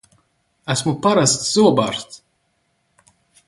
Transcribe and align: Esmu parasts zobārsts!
Esmu 0.75 0.93
parasts 1.03 1.51
zobārsts! 1.57 2.21